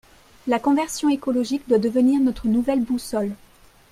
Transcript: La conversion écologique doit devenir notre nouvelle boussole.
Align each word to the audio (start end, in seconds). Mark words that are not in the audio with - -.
La 0.47 0.57
conversion 0.59 1.09
écologique 1.09 1.67
doit 1.69 1.77
devenir 1.77 2.19
notre 2.21 2.47
nouvelle 2.47 2.81
boussole. 2.83 3.35